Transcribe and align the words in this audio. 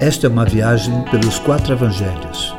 Esta 0.00 0.28
é 0.28 0.30
uma 0.30 0.44
viagem 0.44 1.04
pelos 1.10 1.40
quatro 1.40 1.72
evangelhos. 1.72 2.54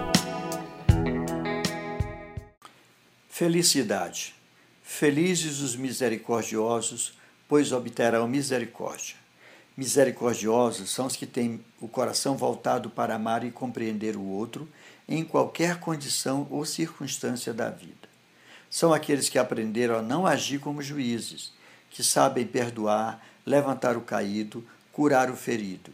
Felicidade. 3.30 4.36
Felizes 4.84 5.62
os 5.62 5.74
misericordiosos, 5.74 7.14
pois 7.48 7.72
obterão 7.72 8.28
misericórdia. 8.28 9.16
Misericordiosos 9.78 10.90
são 10.90 11.06
os 11.06 11.16
que 11.16 11.26
têm 11.26 11.64
o 11.80 11.88
coração 11.88 12.36
voltado 12.36 12.90
para 12.90 13.16
amar 13.16 13.46
e 13.46 13.52
compreender 13.52 14.18
o 14.18 14.26
outro 14.26 14.68
em 15.08 15.24
qualquer 15.24 15.80
condição 15.80 16.46
ou 16.52 16.66
circunstância 16.66 17.54
da 17.54 17.70
vida. 17.70 18.10
São 18.70 18.94
aqueles 18.94 19.30
que 19.30 19.40
aprenderam 19.40 19.96
a 19.96 20.02
não 20.02 20.28
agir 20.28 20.60
como 20.60 20.82
juízes, 20.82 21.54
que 21.90 22.04
sabem 22.04 22.46
perdoar, 22.46 23.26
levantar 23.46 23.96
o 23.96 24.02
caído, 24.02 24.62
curar 24.92 25.32
o 25.32 25.38
ferido, 25.38 25.90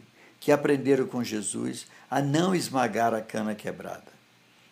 que 0.46 0.52
aprenderam 0.52 1.08
com 1.08 1.24
Jesus 1.24 1.88
a 2.08 2.22
não 2.22 2.54
esmagar 2.54 3.12
a 3.12 3.20
cana 3.20 3.52
quebrada. 3.52 4.06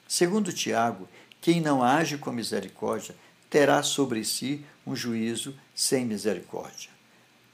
Segundo 0.07 0.53
Tiago, 0.53 1.09
quem 1.41 1.61
não 1.61 1.83
age 1.83 2.17
com 2.17 2.31
misericórdia 2.31 3.13
terá 3.51 3.83
sobre 3.83 4.25
si 4.25 4.65
um 4.87 4.95
juízo 4.95 5.53
sem 5.75 6.05
misericórdia. 6.05 6.91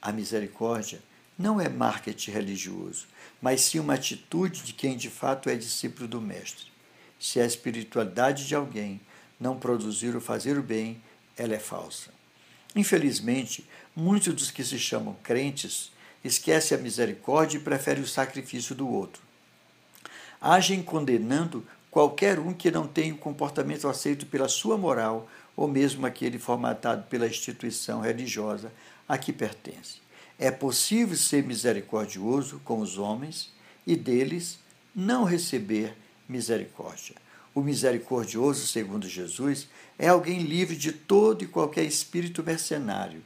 A 0.02 0.12
misericórdia 0.12 1.00
não 1.38 1.58
é 1.58 1.70
marketing 1.70 2.32
religioso, 2.32 3.06
mas 3.40 3.62
sim 3.62 3.78
uma 3.78 3.94
atitude 3.94 4.64
de 4.64 4.74
quem 4.74 4.98
de 4.98 5.08
fato 5.08 5.48
é 5.48 5.56
discípulo 5.56 6.06
do 6.06 6.20
Mestre. 6.20 6.66
Se 7.18 7.40
a 7.40 7.46
espiritualidade 7.46 8.46
de 8.46 8.54
alguém 8.54 9.00
não 9.40 9.58
produzir 9.58 10.14
o 10.14 10.20
fazer 10.20 10.58
o 10.58 10.62
bem, 10.62 11.02
ela 11.38 11.54
é 11.54 11.58
falsa. 11.58 12.10
Infelizmente, 12.76 13.66
muitos 13.96 14.34
dos 14.34 14.50
que 14.50 14.62
se 14.62 14.78
chamam 14.78 15.16
crentes 15.22 15.90
esquecem 16.24 16.76
a 16.76 16.80
misericórdia 16.80 17.58
e 17.58 17.62
preferem 17.62 18.02
o 18.02 18.08
sacrifício 18.08 18.74
do 18.74 18.88
outro. 18.88 19.22
Agem 20.40 20.82
condenando 20.82 21.66
qualquer 21.90 22.38
um 22.38 22.52
que 22.52 22.70
não 22.70 22.86
tenha 22.86 23.14
o 23.14 23.18
comportamento 23.18 23.88
aceito 23.88 24.26
pela 24.26 24.48
sua 24.48 24.78
moral 24.78 25.28
ou 25.56 25.68
mesmo 25.68 26.06
aquele 26.06 26.38
formatado 26.38 27.04
pela 27.08 27.26
instituição 27.26 28.00
religiosa 28.00 28.72
a 29.08 29.18
que 29.18 29.32
pertence. 29.32 30.00
É 30.38 30.50
possível 30.50 31.16
ser 31.16 31.44
misericordioso 31.44 32.60
com 32.64 32.78
os 32.78 32.96
homens 32.96 33.52
e 33.86 33.96
deles 33.96 34.58
não 34.94 35.24
receber 35.24 35.94
misericórdia. 36.28 37.16
O 37.54 37.60
misericordioso, 37.60 38.66
segundo 38.66 39.08
Jesus, 39.08 39.68
é 39.98 40.08
alguém 40.08 40.42
livre 40.42 40.76
de 40.76 40.92
todo 40.92 41.42
e 41.42 41.48
qualquer 41.48 41.84
espírito 41.84 42.42
mercenário. 42.42 43.22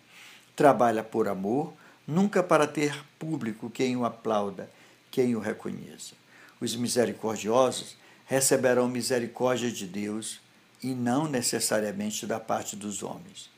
Trabalha 0.56 1.04
por 1.04 1.28
amor, 1.28 1.74
nunca 2.06 2.42
para 2.42 2.66
ter 2.66 2.94
público 3.18 3.70
quem 3.70 3.96
o 3.96 4.04
aplauda, 4.04 4.70
quem 5.10 5.34
o 5.34 5.40
reconheça. 5.40 6.14
Os 6.60 6.76
misericordiosos 6.76 7.96
receberão 8.26 8.88
misericórdia 8.88 9.70
de 9.70 9.86
Deus 9.86 10.40
e 10.82 10.88
não 10.88 11.28
necessariamente 11.28 12.26
da 12.26 12.38
parte 12.38 12.76
dos 12.76 13.02
homens. 13.02 13.50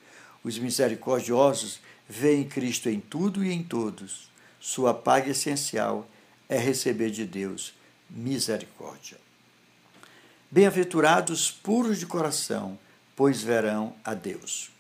Os 0.43 0.59
misericordiosos 0.59 1.81
veem 2.09 2.45
Cristo 2.45 2.89
em 2.89 3.01
tudo 3.01 3.45
e 3.45 3.53
em 3.53 3.63
todos. 3.63 4.31
Sua 4.61 4.95
paga 4.95 5.31
essencial 5.31 6.09
é 6.49 6.59
receber 6.59 7.11
de 7.11 7.25
Deus 7.25 7.75
misericórdia. 8.09 9.19
Bem-aventurados 10.49 11.51
puros 11.51 11.99
de 11.99 12.07
coração, 12.07 12.79
pois 13.17 13.43
verão 13.43 13.95
a 14.05 14.15
Deus. 14.15 14.71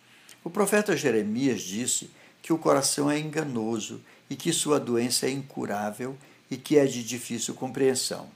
O 0.44 0.50
profeta 0.50 0.96
Jeremias 0.96 1.62
disse 1.62 2.10
que 2.46 2.52
o 2.52 2.58
coração 2.58 3.10
é 3.10 3.18
enganoso 3.18 4.00
e 4.30 4.36
que 4.36 4.52
sua 4.52 4.78
doença 4.78 5.26
é 5.26 5.30
incurável 5.30 6.16
e 6.48 6.56
que 6.56 6.78
é 6.78 6.86
de 6.86 7.02
difícil 7.02 7.54
compreensão. 7.54 8.30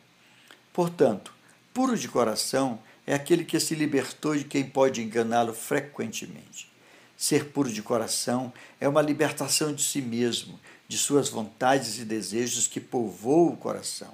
Portanto, 0.72 1.32
puro 1.72 1.96
de 1.96 2.08
coração 2.08 2.80
é 3.06 3.14
aquele 3.14 3.44
que 3.44 3.60
se 3.60 3.72
libertou 3.76 4.36
de 4.36 4.42
quem 4.42 4.64
pode 4.64 5.00
enganá-lo 5.00 5.54
frequentemente. 5.54 6.68
Ser 7.16 7.50
puro 7.50 7.70
de 7.70 7.82
coração 7.82 8.52
é 8.80 8.88
uma 8.88 9.00
libertação 9.00 9.72
de 9.72 9.80
si 9.80 10.02
mesmo, 10.02 10.58
de 10.88 10.98
suas 10.98 11.28
vontades 11.28 12.00
e 12.00 12.04
desejos 12.04 12.66
que 12.66 12.80
povoam 12.80 13.52
o 13.52 13.56
coração. 13.56 14.12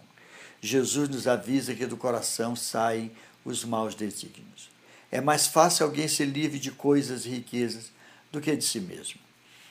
Jesus 0.60 1.08
nos 1.08 1.26
avisa 1.26 1.74
que 1.74 1.86
do 1.86 1.96
coração 1.96 2.54
saem 2.54 3.10
os 3.42 3.64
maus 3.64 3.94
desígnios. 3.94 4.68
É 5.10 5.22
mais 5.22 5.46
fácil 5.46 5.86
alguém 5.86 6.06
ser 6.06 6.26
livre 6.26 6.58
de 6.58 6.70
coisas 6.70 7.24
e 7.24 7.30
riquezas 7.30 7.90
do 8.30 8.42
que 8.42 8.54
de 8.54 8.62
si 8.62 8.78
mesmo. 8.78 9.24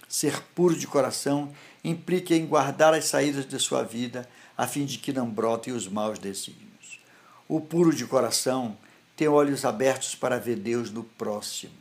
Ser 0.07 0.41
puro 0.53 0.77
de 0.77 0.87
coração 0.87 1.53
implica 1.83 2.35
em 2.35 2.45
guardar 2.45 2.93
as 2.93 3.05
saídas 3.05 3.47
de 3.47 3.59
sua 3.59 3.83
vida 3.83 4.27
a 4.57 4.67
fim 4.67 4.85
de 4.85 4.97
que 4.97 5.11
não 5.11 5.29
brotem 5.29 5.73
os 5.73 5.87
maus 5.87 6.19
desígnios. 6.19 6.99
O 7.47 7.59
puro 7.59 7.93
de 7.93 8.05
coração 8.05 8.77
tem 9.15 9.27
olhos 9.27 9.65
abertos 9.65 10.15
para 10.15 10.39
ver 10.39 10.57
Deus 10.57 10.89
no 10.91 11.03
próximo. 11.03 11.73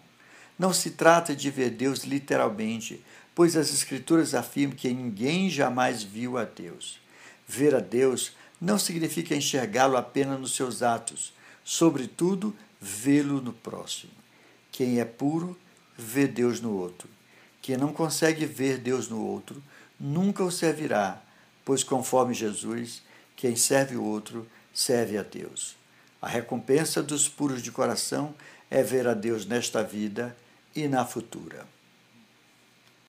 Não 0.59 0.73
se 0.73 0.93
trata 0.93 1.35
de 1.35 1.51
ver 1.51 1.71
Deus 1.71 2.05
literalmente, 2.05 3.03
pois 3.35 3.57
as 3.57 3.73
Escrituras 3.73 4.35
afirmam 4.35 4.77
que 4.77 4.93
ninguém 4.93 5.51
jamais 5.51 6.03
viu 6.03 6.39
a 6.39 6.45
Deus. 6.45 7.01
Ver 7.47 7.75
a 7.75 7.81
Deus 7.81 8.33
não 8.61 8.79
significa 8.79 9.35
enxergá-lo 9.35 9.97
apenas 9.97 10.39
nos 10.39 10.55
seus 10.55 10.83
atos, 10.83 11.33
sobretudo, 11.65 12.55
vê-lo 12.81 13.41
no 13.41 13.53
próximo. 13.53 14.13
Quem 14.71 15.01
é 15.01 15.05
puro, 15.05 15.59
vê 15.97 16.27
Deus 16.27 16.61
no 16.61 16.77
outro. 16.77 17.09
Quem 17.65 17.79
não 17.79 17.95
consegue 17.95 18.45
ver 18.45 18.77
Deus 18.77 19.09
no 19.09 19.27
outro, 19.27 19.63
nunca 19.99 20.45
o 20.45 20.51
servirá, 20.51 21.23
pois, 21.65 21.83
conforme 21.83 22.35
Jesus, 22.35 23.01
quem 23.35 23.57
serve 23.57 23.97
o 23.97 24.05
outro, 24.05 24.47
serve 24.75 25.17
a 25.17 25.23
Deus. 25.23 25.75
A 26.21 26.29
recompensa 26.29 27.03
dos 27.03 27.27
puros 27.27 27.63
de 27.63 27.73
coração 27.73 28.35
é 28.71 28.83
ver 28.83 29.09
a 29.09 29.15
Deus 29.15 29.47
nesta 29.47 29.83
vida 29.83 30.37
e 30.77 30.87
na 30.87 31.07
futura. 31.07 31.67